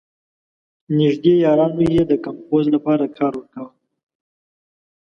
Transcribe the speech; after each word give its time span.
نېږدې 0.97 1.33
یارانو 1.45 1.81
یې 1.95 2.03
د 2.07 2.13
کمپوز 2.25 2.65
لپاره 2.75 3.05
کار 3.17 3.31
ورکاوه. 3.37 3.73